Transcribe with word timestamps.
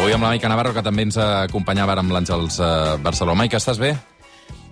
Avui 0.00 0.14
amb 0.16 0.24
la 0.24 0.30
Maica 0.30 0.48
Navarro, 0.48 0.70
que 0.72 0.80
també 0.80 1.04
ens 1.04 1.18
acompanyava 1.20 1.92
ara 1.92 2.00
amb 2.00 2.14
l'Àngels 2.14 2.54
uh, 2.56 2.94
Barcelona. 3.04 3.36
Maica, 3.42 3.58
estàs 3.60 3.76
bé? 3.76 3.90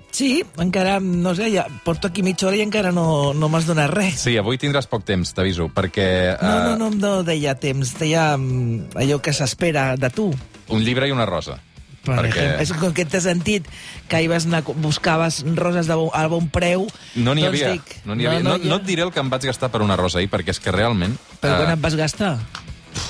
Sí, 0.09 0.41
encara, 0.57 0.95
no 1.05 1.35
sé, 1.37 1.51
ja 1.53 1.67
porto 1.85 2.09
aquí 2.09 2.23
mitja 2.25 2.47
hora 2.49 2.57
i 2.57 2.63
encara 2.65 2.95
no, 2.97 3.35
no 3.37 3.51
m'has 3.53 3.67
donat 3.69 3.91
res. 3.93 4.23
Sí, 4.25 4.39
avui 4.41 4.57
tindràs 4.57 4.89
poc 4.89 5.05
temps, 5.05 5.35
t'aviso, 5.37 5.67
perquè... 5.69 6.07
No, 6.41 6.55
no, 6.65 6.73
no, 6.81 6.89
no 6.97 7.11
deia 7.29 7.53
temps, 7.61 7.93
deia 8.01 8.31
mm, 8.39 8.97
allò 9.05 9.19
que 9.21 9.35
s'espera 9.37 9.91
de 10.01 10.09
tu. 10.17 10.31
Un 10.73 10.81
llibre 10.87 11.11
i 11.11 11.13
una 11.13 11.29
rosa. 11.29 11.59
Per 12.07 12.17
perquè... 12.17 12.31
exemple, 12.33 12.65
és 12.65 12.73
com 12.81 12.97
que 12.97 13.05
t'he 13.05 13.21
sentit 13.21 13.69
que 14.09 14.23
ahir 14.23 14.31
vas 14.33 14.49
anar, 14.49 14.63
buscaves 14.81 15.43
roses 15.61 15.93
de 15.93 15.99
bon, 16.01 16.09
a 16.17 16.25
bon 16.33 16.49
preu. 16.49 16.89
No 17.21 17.37
n'hi 17.37 17.45
doncs 17.45 17.53
havia. 17.53 17.75
Dic, 17.77 17.99
no, 18.09 18.17
n'hi 18.17 18.31
havia. 18.31 18.41
No, 18.41 18.55
no, 18.55 18.63
hi 18.63 18.65
ha. 18.65 18.73
no 18.73 18.81
et 18.81 18.89
diré 18.89 19.05
el 19.05 19.13
que 19.13 19.21
em 19.21 19.29
vaig 19.29 19.45
gastar 19.53 19.69
per 19.77 19.85
una 19.85 20.01
rosa 20.01 20.23
ahir, 20.23 20.33
perquè 20.33 20.57
és 20.57 20.63
que 20.65 20.73
realment... 20.73 21.21
Però 21.45 21.61
quan 21.61 21.75
eh, 21.75 21.77
et 21.77 21.85
vas 21.85 22.01
gastar? 22.01 22.39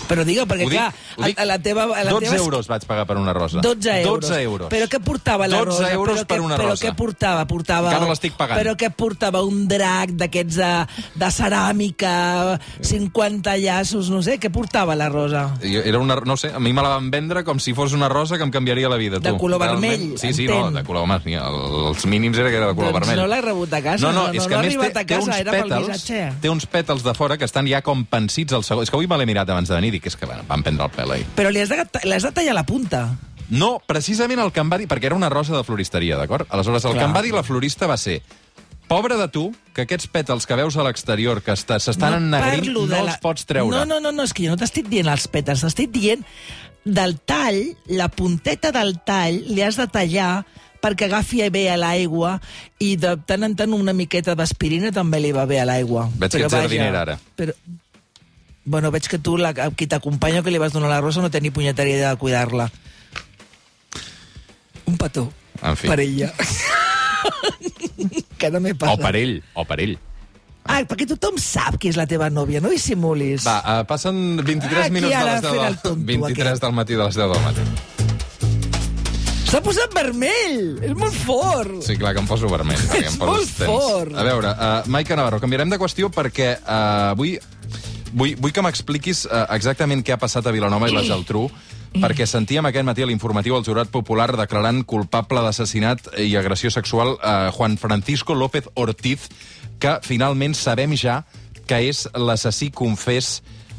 Però 0.08 0.24
digue, 0.24 0.44
perquè 0.48 0.64
ho 0.66 0.70
dic- 0.70 0.78
clar, 0.78 0.92
ho 1.18 1.24
dic- 1.26 1.38
a, 1.38 1.44
la 1.44 1.58
teva... 1.60 1.84
A 1.94 2.04
la 2.04 2.12
12 2.16 2.24
teva... 2.26 2.36
euros 2.42 2.68
vaig 2.70 2.84
pagar 2.88 3.06
per 3.06 3.16
una 3.20 3.32
rosa. 3.36 3.60
12 3.60 3.94
euros. 4.02 4.28
12 4.28 4.42
euros. 4.42 4.68
Però 4.72 4.88
què 4.88 5.00
portava 5.04 5.46
la 5.46 5.58
12 5.60 5.68
rosa? 5.68 5.92
euros 5.92 6.18
però 6.18 6.26
per 6.26 6.38
què, 6.38 6.44
una 6.44 6.56
però 6.56 6.68
rosa. 6.70 6.86
què 6.86 6.94
portava? 6.96 7.44
portava 7.46 7.92
Encara 7.92 8.08
l'estic 8.10 8.36
pagant. 8.38 8.58
Però 8.62 8.74
què 8.80 8.90
portava? 8.96 9.42
Un 9.44 9.66
drac 9.68 10.10
d'aquests 10.18 10.56
de, 10.58 10.70
de 11.20 11.30
ceràmica, 11.30 12.58
50 12.80 13.56
llaços, 13.58 14.08
no 14.10 14.22
sé, 14.22 14.38
què 14.40 14.50
portava 14.52 14.94
la 14.98 15.08
rosa? 15.08 15.44
I 15.62 15.76
Era 15.84 15.98
una, 15.98 16.16
no 16.24 16.36
sé, 16.36 16.50
a 16.54 16.58
mi 16.60 16.72
me 16.72 16.82
la 16.82 16.94
van 16.96 17.10
vendre 17.10 17.44
com 17.44 17.58
si 17.60 17.74
fos 17.74 17.92
una 17.96 18.08
rosa 18.08 18.36
que 18.38 18.44
em 18.44 18.50
canviaria 18.54 18.88
la 18.88 18.96
vida. 18.96 19.18
De 19.18 19.30
tu. 19.30 19.38
color 19.38 19.60
Realment, 19.60 19.92
vermell, 19.92 20.18
Sí, 20.18 20.32
sí, 20.32 20.46
no, 20.46 20.58
entenc. 20.68 20.78
de 20.80 20.84
color 20.84 21.02
home, 21.04 21.20
sí, 21.24 21.34
el, 21.34 21.58
els 21.92 22.06
mínims 22.06 22.38
era 22.38 22.50
que 22.50 22.56
era 22.56 22.68
de 22.68 22.74
color 22.74 22.92
doncs 22.92 23.06
vermell. 23.06 23.22
no 23.22 23.26
l'he 23.34 23.40
rebut 23.44 23.72
a 23.72 23.82
casa, 23.82 24.06
No, 24.06 24.12
no, 24.12 24.26
no, 24.28 24.32
és 24.32 24.42
no, 24.42 24.48
que 24.48 24.54
no 24.54 24.60
a 24.60 24.62
més 24.62 24.76
té, 24.78 24.86
a 24.88 24.92
té 25.04 25.04
casa, 25.14 25.26
uns 25.30 25.36
era 25.38 25.52
pel 25.52 25.68
pètals, 25.68 26.04
té 26.42 26.50
uns 26.52 26.66
pètals 26.66 27.02
de 27.04 27.14
fora 27.14 27.36
que 27.38 27.44
estan 27.48 27.66
ja 27.68 27.82
com 27.82 28.04
pensits 28.06 28.52
al 28.52 28.64
segon. 28.64 28.82
És 28.84 28.90
que 28.90 28.96
avui 28.96 29.06
me 29.10 29.18
l'he 29.18 29.26
mirat 29.26 29.48
abans 29.50 29.68
de 29.68 29.74
venir 29.74 29.92
i 29.98 30.00
dic, 30.00 30.10
és 30.10 30.18
que 30.18 30.26
bueno, 30.30 30.46
van 30.48 30.64
prendre 30.66 30.86
el 30.86 30.94
pèl 30.94 31.14
ahir. 31.16 31.28
Però 31.36 31.52
li 31.52 31.62
has, 31.62 31.72
de, 31.74 31.86
li 32.06 32.16
has 32.16 32.26
de 32.26 32.34
tallar 32.34 32.56
la 32.56 32.66
punta. 32.68 33.06
No, 33.48 33.78
precisament 33.86 34.40
el 34.42 34.52
que 34.52 34.60
em 34.62 34.70
va 34.70 34.78
dir, 34.80 34.88
perquè 34.90 35.10
era 35.10 35.16
una 35.16 35.30
rosa 35.32 35.56
de 35.56 35.64
floristeria, 35.64 36.18
d'acord? 36.20 36.46
Aleshores, 36.52 36.84
el 36.84 36.92
Clar. 36.92 37.00
que 37.02 37.08
em 37.08 37.16
va 37.16 37.24
dir 37.24 37.32
la 37.36 37.46
florista 37.46 37.88
va 37.88 37.96
ser 38.00 38.20
Pobre 38.88 39.18
de 39.20 39.26
tu, 39.28 39.50
que 39.76 39.84
aquests 39.84 40.08
pètals 40.08 40.46
que 40.48 40.56
veus 40.56 40.78
a 40.80 40.84
l'exterior, 40.86 41.42
que 41.44 41.52
s'estan 41.60 42.14
ennegrint, 42.22 42.64
parlo 42.64 42.86
no 42.86 42.94
de 42.94 43.00
els 43.02 43.18
pots 43.20 43.44
treure. 43.44 43.68
No, 43.68 43.82
no, 43.84 43.98
no, 44.00 44.14
no, 44.16 44.24
és 44.24 44.32
que 44.32 44.46
jo 44.46 44.54
no 44.54 44.56
t'estic 44.56 44.88
dient 44.88 45.10
els 45.12 45.26
pètals, 45.28 45.60
t'estic 45.60 45.92
dient 45.92 46.24
del 46.88 47.18
tall, 47.28 47.58
la 47.92 48.08
punteta 48.08 48.72
del 48.72 48.96
tall, 49.04 49.42
li 49.44 49.60
has 49.60 49.76
de 49.76 49.84
tallar 49.92 50.46
perquè 50.80 51.08
agafi 51.08 51.42
bé 51.52 51.66
a 51.68 51.76
l'aigua 51.76 52.38
i 52.80 52.94
de 52.96 53.16
tant 53.28 53.44
en 53.44 53.58
tant 53.58 53.74
una 53.76 53.92
miqueta 53.92 54.32
d'aspirina 54.38 54.94
també 54.94 55.20
li 55.20 55.34
va 55.36 55.44
bé 55.50 55.60
a 55.60 55.66
l'aigua. 55.68 56.06
Veig 56.14 56.32
que 56.32 56.38
Però 56.38 56.48
ets 56.48 56.54
vaja, 56.54 56.68
jardinera, 56.70 57.04
ara. 57.04 57.18
Però... 57.36 57.58
Bueno, 58.68 58.90
veig 58.92 59.08
que 59.08 59.16
tu, 59.18 59.38
la, 59.40 59.54
qui 59.72 59.86
t'acompanya, 59.88 60.42
que 60.44 60.52
li 60.52 60.60
vas 60.60 60.74
donar 60.76 60.90
la 60.92 61.00
rosa, 61.00 61.22
no 61.24 61.30
té 61.32 61.40
ni 61.40 61.48
punyetera 61.50 61.88
idea 61.88 62.10
de 62.12 62.20
cuidar-la. 62.20 62.68
Un 64.88 64.96
petó. 65.00 65.30
En 65.62 65.76
fi. 65.76 65.88
Per 65.88 66.00
ella. 66.04 66.28
que 68.38 68.50
no 68.52 68.60
m'he 68.60 68.72
O 68.76 68.78
passat. 68.78 69.00
per 69.02 69.16
ell, 69.18 69.40
o 69.54 69.64
per 69.68 69.80
ell. 69.84 69.96
Ah, 70.68 70.82
perquè 70.84 71.06
tothom 71.08 71.38
sap 71.40 71.78
qui 71.80 71.88
és 71.88 71.96
la 71.96 72.04
teva 72.06 72.28
nòvia, 72.28 72.60
no 72.60 72.68
dissimulis. 72.68 73.40
Va, 73.48 73.56
uh, 73.64 73.84
passen 73.88 74.36
23 74.44 74.84
Aquí 74.84 74.92
minuts 74.98 75.16
de 75.16 75.24
les 75.24 75.40
10 75.40 75.48
fent 75.48 75.62
el 75.62 75.64
del, 75.64 75.78
tonto, 75.80 76.04
23 76.12 76.44
aquest. 76.52 76.62
del 76.66 76.74
matí 76.76 76.92
de 76.98 77.02
les 77.06 77.16
10 77.16 77.32
del 77.32 77.42
matí. 77.46 77.64
S'ha 79.48 79.62
posat 79.64 79.88
vermell! 79.96 80.76
És 80.84 80.92
molt 80.92 81.16
fort! 81.24 81.78
Sí, 81.86 81.96
clar, 81.96 82.12
que 82.12 82.20
em 82.20 82.28
poso 82.28 82.50
vermell. 82.52 82.76
Ets 82.84 83.14
em 83.14 83.16
poso 83.22 83.32
molt 83.32 83.48
tens. 83.56 83.64
fort. 83.72 84.12
A 84.12 84.20
veure, 84.28 84.52
uh, 84.52 84.84
Maica 84.92 85.16
Navarro, 85.16 85.40
canviarem 85.40 85.72
de 85.72 85.80
qüestió 85.80 86.12
perquè 86.12 86.58
uh, 86.60 87.14
avui 87.14 87.38
vull, 88.12 88.36
vull 88.38 88.54
que 88.54 88.64
m'expliquis 88.64 89.24
uh, 89.26 89.46
exactament 89.56 90.04
què 90.04 90.14
ha 90.14 90.20
passat 90.20 90.46
a 90.46 90.54
Vilanova 90.54 90.88
i 90.88 90.94
la 90.94 91.04
Geltrú, 91.06 91.46
perquè 91.98 92.26
sentíem 92.28 92.66
aquest 92.68 92.86
matí 92.86 93.04
a 93.04 93.08
l'informatiu 93.08 93.56
el 93.56 93.66
jurat 93.66 93.90
popular 93.90 94.30
declarant 94.36 94.82
culpable 94.88 95.42
d'assassinat 95.44 96.12
i 96.20 96.34
agressió 96.36 96.70
sexual 96.70 97.16
uh, 97.16 97.50
Juan 97.56 97.78
Francisco 97.80 98.36
López 98.36 98.68
Ortiz, 98.74 99.28
que 99.80 99.98
finalment 100.04 100.56
sabem 100.58 100.96
ja 100.98 101.22
que 101.68 101.80
és 101.90 102.06
l'assassí 102.16 102.70
confés 102.72 103.38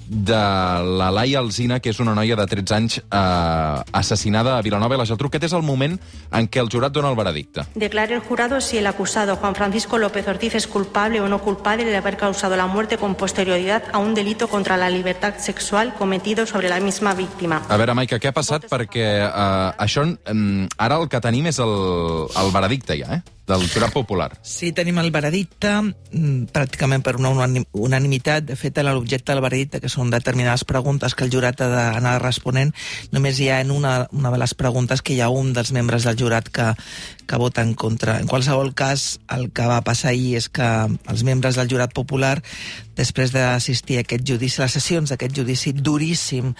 de 0.09 0.33
la 0.33 1.11
Laia 1.13 1.39
Alzina, 1.39 1.79
que 1.79 1.93
és 1.93 1.99
una 2.01 2.15
noia 2.17 2.35
de 2.35 2.45
13 2.49 2.75
anys 2.75 2.97
eh, 2.99 3.81
assassinada 3.93 4.57
a 4.57 4.63
Vilanova 4.65 4.97
i 4.97 4.99
la 4.99 5.05
Geltrú. 5.05 5.29
Aquest 5.29 5.45
és 5.51 5.53
el 5.53 5.63
moment 5.63 5.95
en 5.95 6.49
què 6.49 6.63
el 6.63 6.71
jurat 6.73 6.91
dona 6.91 7.11
el 7.13 7.17
veredicte. 7.19 7.67
Declare 7.75 8.17
el 8.17 8.21
jurado 8.25 8.59
si 8.59 8.79
el 8.79 8.87
acusado 8.87 9.35
Juan 9.35 9.55
Francisco 9.55 9.97
López 9.97 10.27
Ortiz 10.27 10.55
es 10.55 10.67
culpable 10.67 11.21
o 11.21 11.29
no 11.29 11.39
culpable 11.39 11.85
de 11.85 11.95
haber 11.95 12.17
causado 12.17 12.57
la 12.57 12.67
muerte 12.67 12.97
con 12.97 13.15
posterioridad 13.15 13.83
a 13.93 13.99
un 13.99 14.15
delito 14.15 14.47
contra 14.47 14.77
la 14.77 14.89
libertad 14.89 15.35
sexual 15.37 15.93
cometido 15.93 16.45
sobre 16.45 16.69
la 16.69 16.79
misma 16.79 17.13
víctima. 17.13 17.61
A 17.69 17.77
veure, 17.77 17.93
Maica, 17.93 18.17
què 18.17 18.33
ha 18.33 18.35
passat? 18.35 18.65
Perquè 18.69 19.05
eh, 19.21 19.71
això, 19.77 20.07
eh, 20.09 20.67
ara 20.77 20.97
el 20.97 21.09
que 21.09 21.21
tenim 21.21 21.51
és 21.53 21.61
el, 21.61 21.75
el 22.33 22.55
veredicte 22.55 22.97
ja, 22.97 23.19
eh? 23.19 23.38
Del 23.49 23.65
jurat 23.69 23.91
popular. 23.93 24.29
Sí, 24.45 24.71
tenim 24.77 24.99
el 25.01 25.11
veredicte, 25.11 25.71
mm, 25.81 26.51
pràcticament 26.53 27.03
per 27.03 27.15
una 27.17 27.31
unanim- 27.33 27.67
unanimitat. 27.73 28.45
De 28.45 28.55
fet, 28.55 28.77
l'objecte 28.85 29.33
del 29.33 29.41
veredicte, 29.41 29.81
que 29.81 29.89
són 29.89 30.09
determinades 30.13 30.63
preguntes 30.63 31.15
que 31.15 31.25
el 31.25 31.33
jurat 31.33 31.59
ha 31.61 31.67
d'anar 31.67 32.21
responent, 32.21 32.73
només 33.11 33.39
hi 33.39 33.49
ha 33.49 33.59
en 33.61 33.71
una, 33.71 34.07
una 34.11 34.31
de 34.31 34.37
les 34.37 34.53
preguntes 34.53 35.01
que 35.01 35.13
hi 35.13 35.21
ha 35.21 35.29
un 35.29 35.53
dels 35.53 35.71
membres 35.71 36.03
del 36.03 36.17
jurat 36.19 36.47
que, 36.49 36.73
que 37.29 37.37
vota 37.37 37.61
en 37.61 37.75
contra. 37.77 38.17
En 38.19 38.27
qualsevol 38.27 38.73
cas, 38.73 39.19
el 39.29 39.51
que 39.53 39.67
va 39.69 39.83
passar 39.85 40.15
ahir 40.15 40.33
és 40.39 40.49
que 40.49 40.65
els 40.89 41.23
membres 41.27 41.59
del 41.59 41.69
jurat 41.69 41.93
popular, 41.93 42.39
després 42.97 43.31
d'assistir 43.31 43.99
a 43.99 44.03
aquest 44.03 44.25
judici, 44.27 44.57
a 44.59 44.65
les 44.65 44.75
sessions 44.79 45.13
d'aquest 45.13 45.37
judici 45.37 45.71
duríssim, 45.77 46.55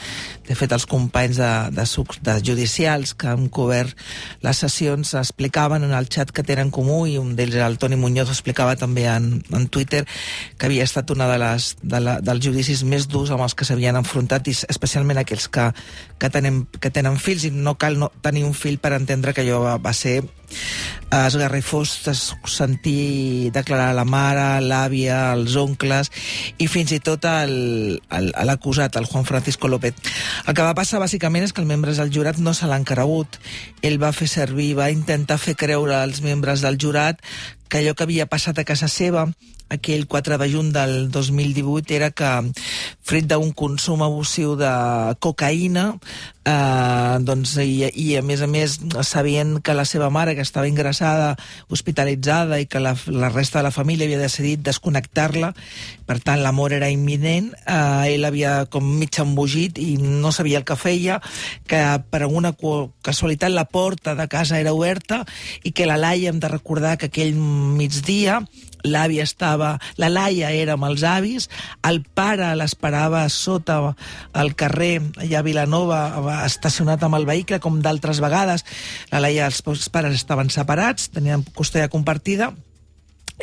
de 0.47 0.55
fet, 0.55 0.71
els 0.71 0.85
companys 0.87 1.41
de, 1.41 1.51
de, 1.73 1.87
de 2.29 2.37
judicials 2.45 3.15
que 3.17 3.31
han 3.33 3.49
cobert 3.49 3.97
les 4.45 4.61
sessions 4.61 5.15
explicaven 5.17 5.83
en 5.87 5.95
el 5.97 6.07
xat 6.07 6.31
que 6.31 6.45
tenen 6.45 6.69
en 6.69 6.73
comú 6.75 7.01
i 7.07 7.17
un 7.17 7.33
d'ells, 7.35 7.57
el 7.65 7.77
Toni 7.81 7.97
Muñoz, 7.97 8.29
explicava 8.29 8.75
també 8.77 9.07
en, 9.09 9.39
en 9.55 9.67
Twitter 9.73 10.05
que 10.57 10.67
havia 10.67 10.85
estat 10.85 11.09
una 11.15 11.27
de 11.31 11.37
les, 11.41 11.69
de 11.81 12.01
la, 12.03 12.19
dels 12.21 12.43
judicis 12.45 12.83
més 12.83 13.07
durs 13.09 13.31
amb 13.33 13.45
els 13.45 13.55
que 13.55 13.65
s'havien 13.65 13.97
enfrontat 13.99 14.47
i 14.51 14.55
especialment 14.69 15.21
aquells 15.21 15.47
que, 15.49 15.71
que, 16.19 16.29
tenen, 16.29 16.65
que 16.79 16.91
tenen 16.93 17.17
fills 17.17 17.47
i 17.47 17.53
no 17.55 17.77
cal 17.79 17.97
no, 17.99 18.11
tenir 18.21 18.45
un 18.45 18.53
fill 18.53 18.77
per 18.77 18.93
entendre 18.99 19.33
que 19.33 19.45
allò 19.45 19.63
va, 19.65 19.79
va 19.81 19.95
ser 19.95 20.19
esgarrifós 21.09 22.07
es- 22.07 22.35
sentir 22.45 23.51
declarar 23.51 23.95
la 23.95 24.05
mare, 24.05 24.61
l'àvia, 24.61 25.33
els 25.33 25.55
oncles 25.57 26.11
i 26.57 26.67
fins 26.67 26.91
i 26.91 26.99
tot 26.99 27.25
el- 27.25 28.01
el- 28.11 28.33
l'acusat, 28.45 28.95
el, 28.95 29.03
el 29.03 29.09
Juan 29.09 29.25
Francisco 29.25 29.67
López. 29.67 29.95
El 30.45 30.53
que 30.53 30.61
va 30.61 30.75
passar 30.75 30.99
bàsicament 30.99 31.43
és 31.43 31.53
que 31.53 31.61
els 31.61 31.67
membres 31.69 31.97
del 31.97 32.11
jurat 32.13 32.37
no 32.37 32.53
se 32.53 32.67
l'han 32.67 32.83
cregut. 32.85 33.39
Ell 33.81 33.97
va 34.01 34.11
fer 34.13 34.27
servir, 34.27 34.75
va 34.75 34.91
intentar 34.91 35.37
fer 35.39 35.55
creure 35.55 35.95
als 35.95 36.21
membres 36.21 36.61
del 36.61 36.77
jurat 36.77 37.19
que 37.69 37.79
allò 37.79 37.95
que 37.95 38.05
havia 38.07 38.27
passat 38.27 38.59
a 38.59 38.67
casa 38.67 38.89
seva 38.89 39.29
aquell 39.69 40.07
4 40.07 40.37
de 40.41 40.49
juny 40.49 40.71
del 40.73 41.11
2018 41.11 41.93
era 41.93 42.09
que, 42.11 42.29
fruit 43.05 43.25
d'un 43.29 43.53
consum 43.53 44.01
abusiu 44.03 44.55
de 44.57 44.71
cocaïna, 45.21 45.93
eh, 46.49 47.17
doncs, 47.21 47.55
i, 47.61 47.85
i 47.93 48.07
a 48.17 48.23
més 48.25 48.41
a 48.41 48.49
més 48.49 48.79
sabient 49.05 49.59
que 49.61 49.77
la 49.77 49.85
seva 49.85 50.09
mare, 50.09 50.35
que 50.35 50.45
estava 50.45 50.67
ingressada, 50.69 51.35
hospitalitzada 51.69 52.59
i 52.59 52.65
que 52.65 52.81
la, 52.81 52.95
la 53.07 53.29
resta 53.29 53.59
de 53.59 53.67
la 53.69 53.73
família 53.75 54.09
havia 54.09 54.21
decidit 54.21 54.65
desconnectar-la, 54.65 55.53
per 56.09 56.17
tant 56.25 56.41
l'amor 56.41 56.73
era 56.73 56.89
imminent, 56.89 57.51
eh, 57.65 58.15
ell 58.15 58.25
havia 58.25 58.65
com 58.73 58.85
mig 58.99 59.21
embogit 59.21 59.77
i 59.81 59.95
no 60.01 60.33
sabia 60.33 60.61
el 60.61 60.65
que 60.65 60.79
feia, 60.79 61.19
que 61.69 61.83
per 62.09 62.23
alguna 62.25 62.55
casualitat 63.05 63.53
la 63.53 63.67
porta 63.69 64.15
de 64.17 64.27
casa 64.29 64.57
era 64.57 64.73
oberta 64.73 65.21
i 65.63 65.71
que 65.71 65.85
la 65.85 65.99
Laia, 65.99 66.33
hem 66.33 66.39
de 66.41 66.49
recordar 66.49 66.97
que 66.97 67.09
aquell 67.09 67.35
migdia 67.79 68.39
l'àvia 68.83 69.25
estava... 69.27 69.73
La 69.99 70.09
Laia 70.09 70.51
era 70.55 70.77
amb 70.77 70.87
els 70.87 71.03
avis, 71.03 71.49
el 71.87 72.01
pare 72.15 72.53
l'esperava 72.55 73.25
sota 73.33 73.79
al 74.33 74.53
carrer, 74.59 75.01
allà 75.19 75.41
a 75.41 75.45
Vilanova, 75.45 75.99
va 76.23 76.39
estacionat 76.45 77.03
amb 77.03 77.19
el 77.19 77.27
vehicle, 77.27 77.59
com 77.59 77.81
d'altres 77.83 78.21
vegades. 78.23 78.65
La 79.11 79.21
Laia, 79.23 79.49
els 79.49 79.61
seus 79.63 79.89
pares 79.91 80.15
estaven 80.15 80.51
separats, 80.53 81.09
tenien 81.11 81.43
custòdia 81.55 81.91
compartida, 81.91 82.53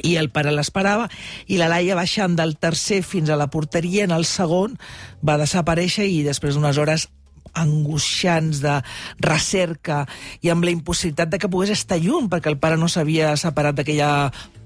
i 0.04 0.16
el 0.20 0.28
pare 0.28 0.52
l'esperava, 0.52 1.08
i 1.48 1.60
la 1.60 1.70
Laia 1.72 1.96
baixant 1.96 2.36
del 2.36 2.56
tercer 2.60 3.02
fins 3.04 3.30
a 3.32 3.38
la 3.40 3.48
porteria, 3.52 4.04
en 4.04 4.16
el 4.16 4.26
segon 4.28 4.76
va 5.24 5.38
desaparèixer 5.40 6.08
i 6.08 6.22
després 6.26 6.56
d'unes 6.56 6.80
hores 6.80 7.08
angoixants 7.56 8.60
de 8.64 8.76
recerca 9.24 10.04
i 10.42 10.52
amb 10.52 10.66
la 10.66 10.74
impossibilitat 10.74 11.32
de 11.32 11.40
que 11.42 11.50
pogués 11.52 11.74
estar 11.74 11.98
lluny 12.02 12.30
perquè 12.32 12.52
el 12.52 12.60
pare 12.60 12.78
no 12.80 12.88
s'havia 12.92 13.34
separat 13.40 13.78
d'aquella 13.78 14.10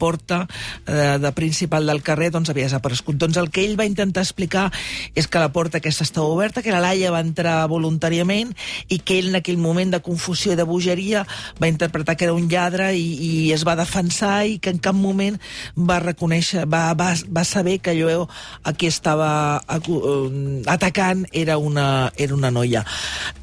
porta 0.01 0.47
eh, 0.87 1.19
de 1.21 1.33
principal 1.37 1.87
del 1.87 2.03
carrer 2.07 2.31
doncs, 2.33 2.51
havia 2.51 2.69
desaparegut. 2.69 3.19
Doncs 3.21 3.39
el 3.41 3.51
que 3.53 3.65
ell 3.67 3.77
va 3.79 3.89
intentar 3.89 4.25
explicar 4.25 4.69
és 5.15 5.29
que 5.29 5.43
la 5.43 5.53
porta 5.53 5.79
aquesta 5.79 6.07
estava 6.07 6.33
oberta, 6.33 6.65
que 6.65 6.75
la 6.75 6.83
Laia 6.83 7.13
va 7.13 7.23
entrar 7.25 7.59
voluntàriament 7.71 8.55
i 8.89 9.01
que 9.05 9.21
ell 9.21 9.31
en 9.31 9.41
aquell 9.41 9.61
moment 9.61 9.93
de 9.95 10.03
confusió 10.05 10.55
i 10.55 10.59
de 10.59 10.67
bogeria 10.69 11.27
va 11.61 11.71
interpretar 11.71 12.17
que 12.17 12.27
era 12.29 12.37
un 12.37 12.49
lladre 12.51 12.91
i, 12.97 13.07
i 13.21 13.31
es 13.55 13.67
va 13.69 13.77
defensar 13.79 14.47
i 14.49 14.59
que 14.59 14.73
en 14.73 14.81
cap 14.83 14.97
moment 14.97 15.39
va 15.77 16.01
reconèixer, 16.03 16.67
va, 16.71 16.91
va, 16.99 17.13
va 17.29 17.45
saber 17.47 17.79
que 17.85 17.95
allò 17.95 18.27
a 18.65 18.75
qui 18.75 18.89
estava 18.91 19.31
eh, 19.69 20.63
atacant 20.67 21.27
era 21.33 21.59
una, 21.59 22.13
era 22.17 22.35
una 22.35 22.51
noia. 22.51 22.85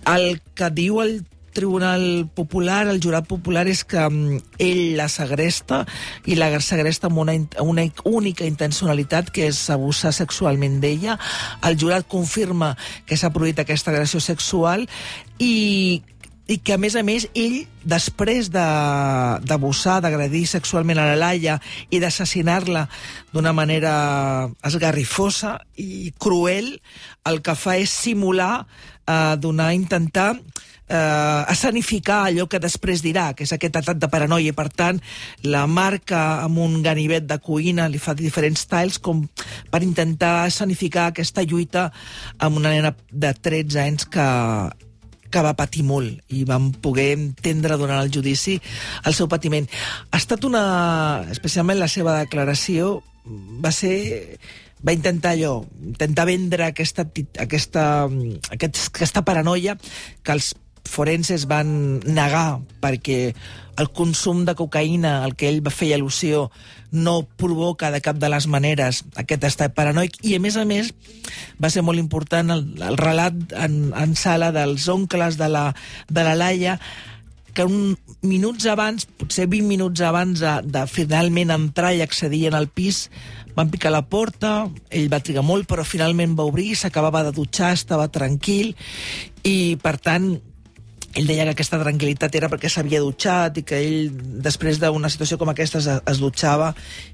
El 0.07 0.39
que 0.57 0.71
diu 0.73 1.01
el 1.03 1.19
Tribunal 1.53 2.27
Popular, 2.35 2.87
el 2.87 2.99
jurat 3.03 3.27
popular, 3.27 3.65
és 3.67 3.83
que 3.87 4.03
um, 4.05 4.37
ell 4.61 4.97
la 4.97 5.07
segresta 5.11 5.83
i 6.25 6.37
la 6.37 6.49
segresta 6.63 7.09
amb 7.09 7.23
una, 7.23 7.37
una 7.63 7.85
única 8.05 8.45
intencionalitat, 8.45 9.31
que 9.33 9.47
és 9.51 9.61
abusar 9.73 10.13
sexualment 10.15 10.79
d'ella. 10.83 11.17
El 11.65 11.79
jurat 11.79 12.07
confirma 12.09 12.75
que 13.05 13.17
s'ha 13.17 13.33
produït 13.33 13.59
aquesta 13.63 13.93
agressió 13.93 14.21
sexual 14.23 14.85
i 15.39 16.03
i 16.47 16.57
que, 16.63 16.75
a 16.75 16.79
més 16.79 16.95
a 16.95 17.03
més, 17.03 17.27
ell, 17.35 17.65
després 17.83 18.49
d'abusar, 18.53 19.97
de, 19.99 20.07
d'agredir 20.07 20.45
sexualment 20.47 20.99
a 20.99 21.09
la 21.11 21.17
Laia 21.19 21.57
i 21.91 21.99
d'assassinar-la 22.03 22.85
d'una 23.35 23.53
manera 23.55 23.93
esgarrifosa 24.67 25.57
i 25.75 26.13
cruel, 26.19 26.77
el 27.27 27.43
que 27.43 27.55
fa 27.59 27.75
és 27.79 27.91
simular, 27.91 28.65
eh, 29.07 29.35
donar, 29.43 29.73
intentar 29.75 30.33
eh, 30.87 31.43
escenificar 31.51 32.23
allò 32.27 32.47
que 32.47 32.61
després 32.63 33.03
dirà, 33.03 33.33
que 33.35 33.43
és 33.43 33.53
aquest 33.53 33.79
atac 33.81 33.99
de 33.99 34.09
paranoia, 34.11 34.55
per 34.55 34.69
tant 34.71 35.01
la 35.43 35.65
marca 35.67 36.43
amb 36.45 36.63
un 36.63 36.81
ganivet 36.83 37.27
de 37.27 37.39
cuina, 37.43 37.89
li 37.91 38.01
fa 38.01 38.15
diferents 38.17 38.65
talls 38.71 38.99
com 39.03 39.25
per 39.71 39.83
intentar 39.83 40.47
escenificar 40.47 41.09
aquesta 41.11 41.43
lluita 41.43 41.89
amb 42.39 42.63
una 42.63 42.73
nena 42.73 42.95
de 43.11 43.33
13 43.35 43.81
anys 43.83 44.07
que 44.11 44.27
que 45.31 45.43
va 45.43 45.55
patir 45.57 45.83
molt 45.87 46.33
i 46.33 46.43
vam 46.47 46.69
poder 46.83 47.11
entendre 47.17 47.77
durant 47.79 47.99
el 48.01 48.11
judici 48.13 48.57
el 49.05 49.17
seu 49.17 49.29
patiment. 49.31 49.67
Ha 50.11 50.21
estat 50.21 50.47
una... 50.47 50.63
especialment 51.33 51.79
la 51.79 51.91
seva 51.91 52.19
declaració 52.21 52.97
va 53.63 53.73
ser 53.75 53.97
va 54.85 54.93
intentar 54.93 55.33
allò, 55.33 55.63
intentar 55.81 56.27
vendre 56.29 56.67
aquesta, 56.67 57.07
aquesta, 57.41 57.83
aquest, 58.53 58.81
aquesta 58.93 59.23
paranoia 59.25 59.73
que 60.23 60.35
els 60.35 60.53
forenses 60.89 61.45
van 61.49 61.99
negar 62.05 62.59
perquè 62.81 63.33
el 63.77 63.91
consum 63.93 64.43
de 64.45 64.55
cocaïna, 64.57 65.19
el 65.25 65.35
que 65.37 65.49
ell 65.51 65.61
va 65.65 65.73
fer 65.73 65.91
al·lusió, 65.93 66.47
no 66.91 67.27
provoca 67.37 67.91
de 67.93 68.01
cap 68.01 68.17
de 68.17 68.29
les 68.31 68.47
maneres 68.49 69.03
aquest 69.21 69.43
estat 69.45 69.75
paranoic. 69.77 70.17
I, 70.23 70.37
a 70.37 70.41
més 70.41 70.57
a 70.57 70.65
més, 70.65 70.93
va 71.61 71.69
ser 71.69 71.83
molt 71.85 72.01
important 72.01 72.55
el, 72.55 72.63
el 72.81 72.97
relat 72.97 73.53
en, 73.53 73.91
en 73.93 74.15
sala 74.17 74.49
dels 74.55 74.87
oncles 74.89 75.37
de 75.37 75.51
la, 75.51 75.67
de 76.09 76.25
la 76.25 76.33
Laia 76.39 76.79
que 77.57 77.65
un, 77.65 77.95
minuts 78.21 78.67
abans, 78.69 79.07
potser 79.17 79.47
20 79.49 79.65
minuts 79.65 80.01
abans 80.05 80.41
de, 80.43 80.51
de 80.69 80.83
finalment 80.89 81.49
entrar 81.55 81.95
i 81.95 82.03
accedir 82.05 82.43
en 82.51 82.57
el 82.57 82.67
pis, 82.69 83.07
van 83.57 83.71
picar 83.73 83.89
la 83.89 84.03
porta, 84.05 84.67
ell 84.93 85.09
va 85.09 85.23
trigar 85.25 85.41
molt, 85.41 85.65
però 85.65 85.81
finalment 85.81 86.35
va 86.37 86.45
obrir, 86.45 86.75
s'acabava 86.77 87.23
de 87.25 87.33
dutxar, 87.33 87.71
estava 87.73 88.05
tranquil, 88.13 88.75
i 89.41 89.73
per 89.81 89.95
tant 89.97 90.35
ell 91.17 91.27
deia 91.29 91.47
que 91.47 91.55
aquesta 91.55 91.79
tranquil·litat 91.81 92.35
era 92.37 92.49
perquè 92.51 92.69
s'havia 92.69 93.01
dutxat 93.01 93.59
i 93.61 93.65
que 93.67 93.79
ell, 93.81 94.11
després 94.45 94.79
d'una 94.81 95.09
situació 95.09 95.39
com 95.41 95.51
aquesta, 95.51 95.81
es, 95.81 95.89
es 96.13 96.21
dutxava 96.21 96.71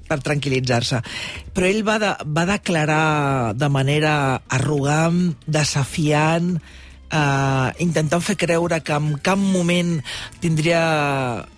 per 0.08 0.20
tranquil·litzar-se. 0.24 1.00
Però 1.56 1.68
ell 1.68 1.82
va, 1.86 1.98
de, 2.02 2.12
va 2.36 2.46
declarar 2.48 3.04
de 3.56 3.70
manera 3.72 4.14
arrogant, 4.58 5.20
desafiant, 5.46 6.58
eh, 7.14 7.70
intentant 7.84 8.22
fer 8.24 8.36
creure 8.40 8.80
que 8.84 8.96
en 8.96 9.14
cap 9.24 9.38
moment 9.40 9.94
tindria, 10.42 10.80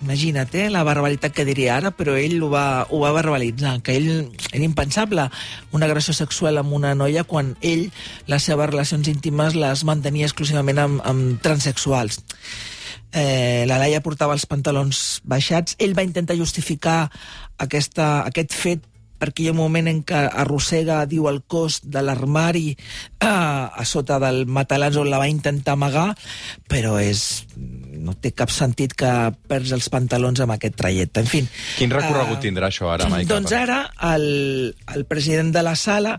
imagina't, 0.05 0.53
eh, 0.55 0.69
la 0.71 0.85
barbaritat 0.87 1.35
que 1.35 1.47
diria 1.49 1.77
ara, 1.79 1.93
però 1.97 2.17
ell 2.21 2.39
ho 2.43 2.51
va, 2.53 2.87
ho 2.91 3.01
va 3.03 3.15
verbalitzar, 3.17 3.79
que 3.83 3.97
ell 3.97 4.11
era 4.53 4.65
impensable 4.65 5.29
una 5.73 5.89
agressió 5.89 6.15
sexual 6.15 6.61
amb 6.61 6.77
una 6.77 6.95
noia 6.95 7.25
quan 7.25 7.55
ell 7.61 7.89
les 8.27 8.49
seves 8.49 8.71
relacions 8.71 9.09
íntimes 9.09 9.57
les 9.57 9.85
mantenia 9.89 10.29
exclusivament 10.29 10.83
amb, 10.83 11.05
amb 11.05 11.43
transexuals. 11.45 12.23
Eh, 13.17 13.65
la 13.69 13.79
Laia 13.81 14.03
portava 14.05 14.35
els 14.37 14.45
pantalons 14.45 15.23
baixats. 15.25 15.77
Ell 15.81 15.95
va 15.97 16.05
intentar 16.05 16.37
justificar 16.37 17.07
aquesta, 17.63 18.27
aquest 18.29 18.53
fet 18.53 18.85
perquè 19.21 19.45
hi 19.45 19.49
ha 19.51 19.55
un 19.55 19.61
moment 19.61 19.89
en 19.91 20.03
què 20.07 20.23
arrossega, 20.45 21.03
diu, 21.11 21.29
el 21.31 21.43
cos 21.49 21.81
de 21.85 22.03
l'armari 22.05 22.69
eh, 22.73 23.27
a 23.27 23.85
sota 23.89 24.21
del 24.23 24.45
matalàs 24.47 24.99
on 25.01 25.11
la 25.11 25.21
va 25.23 25.31
intentar 25.31 25.77
amagar, 25.77 26.11
però 26.69 26.97
és 27.01 27.47
no 28.07 28.15
té 28.21 28.33
cap 28.37 28.53
sentit 28.53 28.95
que 28.99 29.11
perds 29.49 29.73
els 29.77 29.89
pantalons 29.93 30.41
amb 30.45 30.55
aquest 30.57 30.77
trajecte. 30.79 31.25
En 31.25 31.31
fi... 31.31 31.43
Quin 31.79 31.95
recorregut 31.95 32.39
uh, 32.39 32.43
tindrà 32.45 32.71
això 32.71 32.91
ara, 32.93 33.09
Maica? 33.11 33.33
Doncs 33.33 33.57
ara 33.57 33.81
el, 34.13 34.29
el 34.95 35.09
president 35.09 35.51
de 35.55 35.65
la 35.67 35.75
sala, 35.81 36.17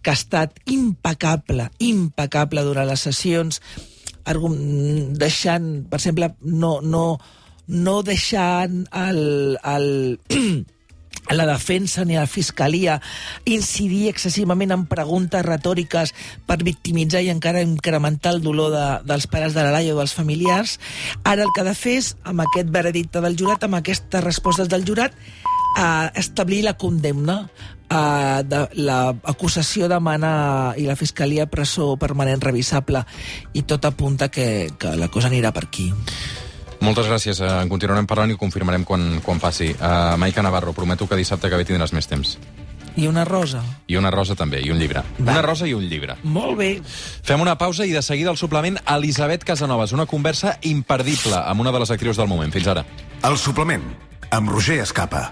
que 0.00 0.12
ha 0.12 0.16
estat 0.16 0.56
impecable, 0.72 1.68
impecable 1.84 2.64
durant 2.64 2.88
les 2.88 3.04
sessions, 3.04 3.60
deixant, 5.20 5.70
per 5.90 6.00
exemple, 6.00 6.32
no, 6.40 6.78
no, 6.80 7.04
no 7.68 7.96
deixant 8.06 8.84
el, 8.96 9.58
el 9.60 9.88
la 11.36 11.46
defensa 11.46 12.04
ni 12.04 12.16
a 12.16 12.24
la 12.24 12.30
fiscalia 12.30 13.00
incidir 13.44 14.08
excessivament 14.10 14.74
en 14.74 14.86
preguntes 14.90 15.44
retòriques 15.46 16.14
per 16.46 16.60
victimitzar 16.66 17.22
i 17.24 17.30
encara 17.32 17.64
incrementar 17.64 18.34
el 18.36 18.42
dolor 18.44 18.72
de, 18.74 18.86
dels 19.08 19.28
pares 19.30 19.54
de 19.54 19.64
la 19.64 19.74
Laia 19.74 19.94
o 19.94 19.98
dels 20.00 20.16
familiars. 20.16 20.78
Ara 21.24 21.46
el 21.46 21.54
que 21.54 21.62
ha 21.62 21.68
de 21.68 21.76
fer 21.78 21.98
és, 22.00 22.14
amb 22.24 22.44
aquest 22.46 22.72
veredicte 22.74 23.22
del 23.24 23.38
jurat, 23.38 23.64
amb 23.64 23.80
aquestes 23.80 24.24
respostes 24.24 24.70
del 24.70 24.86
jurat, 24.86 25.14
a 25.76 26.10
establir 26.18 26.64
la 26.64 26.74
condemna 26.74 27.44
uh, 27.46 28.42
de 28.42 28.66
l'acusació 28.82 29.88
demana 29.90 30.74
i 30.78 30.86
la 30.88 30.98
fiscalia 30.98 31.46
presó 31.50 31.94
permanent 32.00 32.42
revisable 32.42 33.04
i 33.54 33.62
tot 33.62 33.86
apunta 33.86 34.30
que, 34.30 34.70
que 34.78 34.96
la 34.98 35.10
cosa 35.12 35.30
anirà 35.30 35.54
per 35.54 35.68
aquí. 35.68 35.90
Moltes 36.80 37.08
gràcies. 37.10 37.40
En 37.44 37.68
continuarem 37.68 38.08
parlant 38.08 38.32
i 38.32 38.36
ho 38.36 38.40
confirmarem 38.40 38.86
quan, 38.88 39.20
quan 39.24 39.40
passi. 39.42 39.70
Uh, 39.76 40.16
Maica 40.20 40.42
Navarro, 40.42 40.72
prometo 40.72 41.08
que 41.08 41.18
dissabte 41.18 41.50
que 41.50 41.60
ve 41.60 41.68
tindràs 41.68 41.92
més 41.96 42.08
temps. 42.08 42.38
I 42.96 43.06
una 43.06 43.24
rosa. 43.24 43.62
I 43.86 43.96
una 44.00 44.10
rosa 44.10 44.34
també, 44.34 44.60
i 44.64 44.70
un 44.72 44.80
llibre. 44.80 45.04
Va. 45.20 45.36
Una 45.36 45.42
rosa 45.46 45.68
i 45.68 45.74
un 45.76 45.84
llibre. 45.86 46.16
Molt 46.24 46.58
bé. 46.58 46.70
Fem 47.26 47.40
una 47.40 47.56
pausa 47.60 47.86
i 47.86 47.94
de 47.94 48.02
seguida 48.02 48.32
el 48.32 48.40
suplement 48.40 48.80
Elisabet 48.96 49.44
Casanovas, 49.46 49.92
una 49.92 50.08
conversa 50.10 50.56
imperdible 50.62 51.38
amb 51.38 51.60
una 51.60 51.72
de 51.72 51.84
les 51.84 51.92
actrius 51.94 52.18
del 52.18 52.28
moment. 52.32 52.52
Fins 52.52 52.66
ara. 52.72 52.84
El 53.22 53.38
suplement, 53.38 53.84
amb 54.30 54.50
Roger 54.50 54.80
Escapa. 54.82 55.28